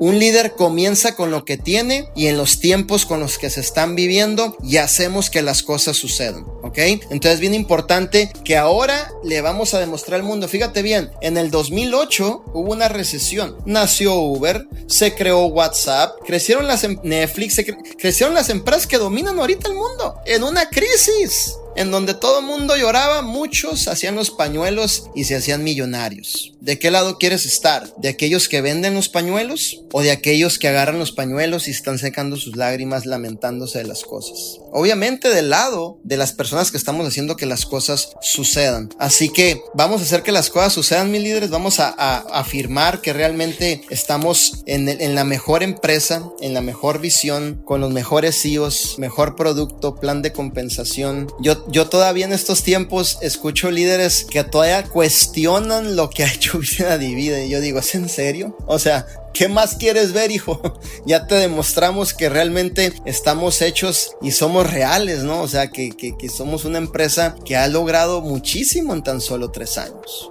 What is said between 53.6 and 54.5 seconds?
líderes que